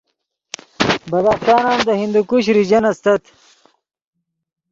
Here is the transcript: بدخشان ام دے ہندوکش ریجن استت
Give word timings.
بدخشان 1.11 1.63
ام 1.71 1.79
دے 1.85 1.93
ہندوکش 2.01 2.45
ریجن 2.57 2.83
استت 2.91 3.23